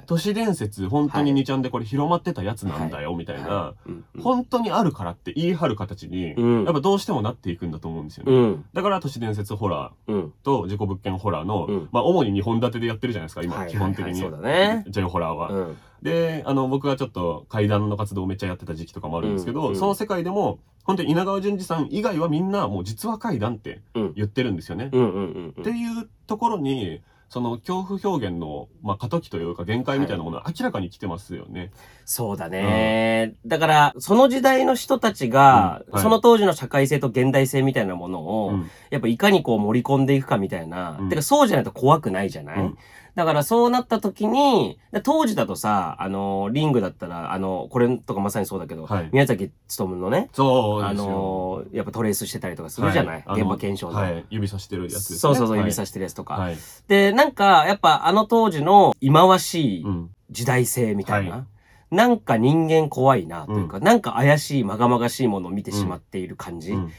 [0.06, 3.74] 都市伝説本当にはい2ちゃんでこれ広まってたやつなんだよみたいな、
[4.20, 8.32] 本当にあるからって言い張る形に、うんやっぱどうしてもなっていくんだと思うんですよね。
[8.32, 8.64] うん。
[8.74, 10.32] だから都市伝説ホラーうん。
[10.42, 14.04] と事故物件ホラーの、うんまあ主に2本立てでやってるじゃないですか、今、はい基本的に。
[14.04, 15.50] はいはいそうだね J ホラーは。
[15.50, 15.76] うん。
[16.02, 24.12] で、あの、僕がちょっと怪談の活動をめっちゃやってた時期とかもあるんですけど、その世界でも、本当に稲川淳二さん以外はみんなもう実話怪談ってうん。
[24.14, 24.88] 言ってるんですよね。
[24.92, 25.62] うんうんうんうん。
[25.62, 31.72] っていうところに、その恐怖表現の、まあ、過渡期というか限界みたいなものは明らかに来てますよね。
[32.04, 35.92] そうだね、だから、その時代の人たちが、うん。
[35.94, 36.02] はい。
[36.04, 38.70] その当時の社会性と現代性みたいなものを、うん。
[38.90, 40.98] やっぱいかにこう盛り込んでいくかみたいな。
[41.00, 41.08] うん。
[41.08, 42.78] てかそうじゃないと怖くないじゃない、うん
[43.16, 51.04] だからそうなった時に、で当時だとさ、あの、リングだったら、あの、これとかまさにそうだけど、はい宮崎勉のね、あそうですよ。
[51.06, 53.98] の、やっぱトレースしてたりとかするじゃない、はい現場検証の。
[53.98, 54.24] はい。
[54.28, 55.18] 指さしてるやつですね。
[55.18, 56.34] そうそうそう、はい指さしてるやつとか。
[56.34, 56.58] はい。
[56.88, 60.10] で、なんか、やっぱあの当時の忌まわしいうん。
[60.30, 61.30] 時代性みたいな。
[61.30, 61.44] はい
[61.88, 66.92] なんか人間怖いなというか、なんか怪しい、まがまがしいものを見てしまっている感じうん。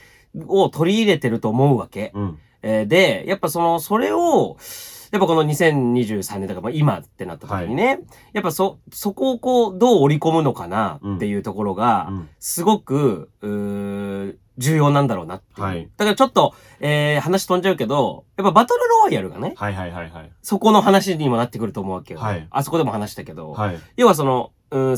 [0.48, 2.12] を取り入れてると思うわけ。
[2.16, 2.40] うん。
[2.62, 4.56] えーで、やっぱその、それを、
[5.12, 8.00] やっぱこの2023年だから、まあ今ってなった時にね、
[8.34, 15.68] やっぱそ、そこをこう、どう織り込むのかなっていうところが、うんすごく、うー重要なんだろうなっていう。
[15.68, 20.32] はいだからちょっと、えー、話飛んじゃうけど、やっぱバトルロワイヤルがね、はいはいはいはい。
[20.42, 22.20] そこの話にもなってくると思うわけよ。
[22.20, 23.80] はいあそこでも話したけど、はい。
[23.96, 24.96] 要はその、うん、青、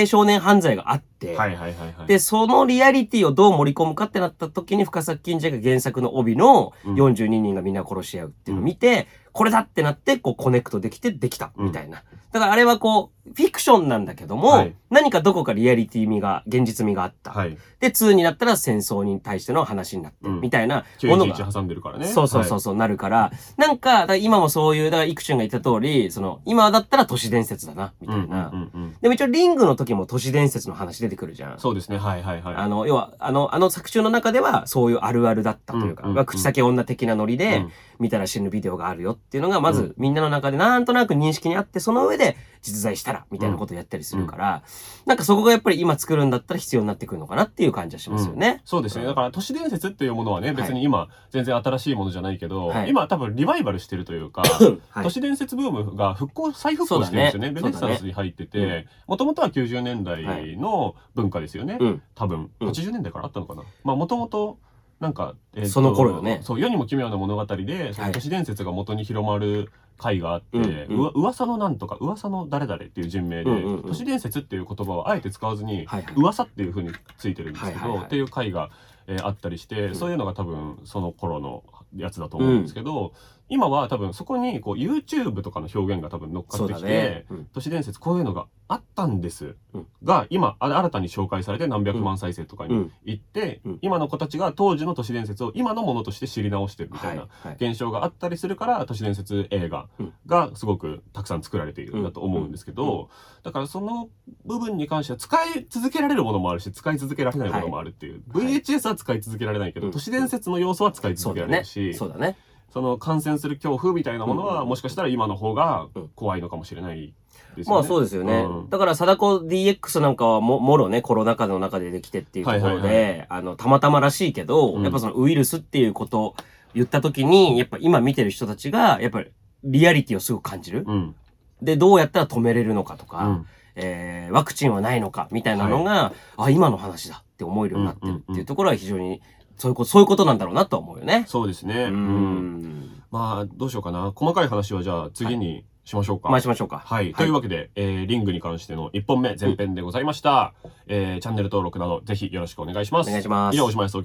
[0.00, 2.06] 青少年犯罪があって、はいはいはいはい。
[2.06, 12.02] で、そのリアリティをどう盛り込むかってなった時に、深作金次が原作の帯のうん42人がみんな殺し合うっていうのを見て、これだってなって、こうコネクトできてできた、みたいな。
[12.32, 17.30] だからあれはこう、フィクションなんだけども、はい何かどこかリアリティ味が、現実味があった。
[17.30, 17.56] はい。
[17.78, 21.34] で、2になったら戦争に対しての話になって、うんみたいなものが。
[21.36, 22.06] 911挟んでるからね。
[22.08, 28.18] そうそうそうそう、なるから、なんか、だから今もそういう、だから、イクチュンが言った通り、その、今だったら都市伝説だな、みはい。
[28.22, 28.52] たいな。
[29.00, 31.58] でも一応、リングの時も都市伝説の話出てくるじゃん。
[31.60, 31.98] そうですね。
[31.98, 32.54] はいはいはい。
[32.56, 39.94] あの、要は、あの、あの作中の中では、そういうあるあるだったというか、口先女的なノリで、うん見たら死ぬビデオがあるよっていうのが、まず、うん。
[39.96, 44.62] みんなの中でなんとなく認識にあって、その上で、実在したら、みたいなことをやったりするから、
[45.06, 48.60] なんかそこがやっぱり今作るんだったら必要になってくるのかなっていう感じはしますよね。
[48.64, 49.06] そうですね。
[49.06, 52.90] だから都市伝説っていうものはね、別に今、全然新しいものじゃないけど、はい。
[52.90, 54.42] 今多分リバイバルしてるというか、
[54.90, 55.04] はい。
[55.04, 57.50] 都市伝説ブームが復興、再復興してるんですよね。
[57.50, 61.78] ねルネサンスに入ってて、もともとは90年代の文化ですよね。
[61.80, 62.02] うん。
[62.14, 62.68] 多分、うん。
[62.68, 63.62] 80年代からあったのかな。
[63.84, 64.58] まあもともと、
[65.00, 66.40] なんか、えーとその頃よね。
[66.42, 68.12] そう、世にも奇妙な物語で、そのはい。
[68.12, 70.58] 都市伝説が元に広まる回があって、
[70.88, 73.50] うんうわ噂のなんとか、噂の誰々っていう人名で、
[73.86, 76.14] 都市伝説っていう言葉をあえて使わずに、はいはい。
[76.16, 78.06] 噂っていう風についてるんですけど、はいはいはい。
[78.06, 78.70] っていう回が、
[79.06, 79.94] えーあったりして、うん。
[79.94, 81.64] そういうのが多分その頃の
[81.96, 83.12] やつだと思うんですけど、
[83.50, 87.26] 今は多分そこにこう YouTube とかの表現が多分乗っかってきて、ね。
[87.30, 87.44] うん。
[87.52, 89.86] 都市伝説こういうのがあったんです、うん。
[90.04, 92.92] が今あ新たに紹介されて何百万再生とかにうん。
[93.04, 93.78] 行って、うん。
[93.82, 97.18] 今の子たちが当時の都市伝説を今のものとして知り直してるみたはいい。
[97.18, 97.56] なはい。
[97.60, 100.12] 現象があったりするから都市伝説映画うん。
[100.26, 103.10] がすごくたくさん作られているんだと思うんですけど、
[103.42, 104.08] だからその
[104.46, 108.60] 部分に関しては使い続けられるものもあるし使い続けられないものもあるっていう、はい。
[108.60, 109.92] VHS は使い続けられないけど、うん。
[109.92, 111.40] 都市伝説の要素は使い続け。
[111.40, 112.36] られるし、そうだね。
[112.44, 112.49] そ
[112.80, 117.12] の感染する恐怖みたいなものは、うんもしかしたら今の方がうん怖いのかもしれない
[117.56, 117.78] ですよね。
[117.78, 118.46] まあそうですよね。
[118.48, 126.34] うんだから、貞子 DX なんかはも、もろね、コロナ禍の中でできてっていうところで、はいはいはあの、たまたまらしいけど、うんやっぱそのウイルスっていうことを
[126.74, 129.30] 言った時に、やっぱ今見てる人たちが、やっぱり
[129.64, 130.84] リアリティをすごく感じる。
[130.86, 131.14] うん。
[131.62, 139.20] で、どうやったら止めれるのかとか、うんえー、ワクチンはないのかみたいなのが、あ、今の話だって思えるようになってるっていうところは非常に、
[139.60, 141.24] そういうこと、そういうことなんだろうなとは思うよね。
[141.28, 141.84] そうですね。
[141.84, 143.02] ううんん。
[143.10, 144.12] まあ、どうしようかな。
[144.14, 146.30] 細かい話はじゃあ次にしましょうか。
[146.30, 146.78] まあしましょうか。
[146.78, 147.12] はい。
[147.12, 150.54] というわけで、えー、リングに関しての1本目、前編でございました。
[150.86, 153.08] えー、チャンネル登録など、ぜひよろしくお願いします。
[153.08, 153.98] お願いします以上、おしまいです。